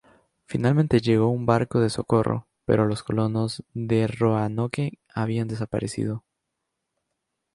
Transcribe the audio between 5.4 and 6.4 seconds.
desaparecido.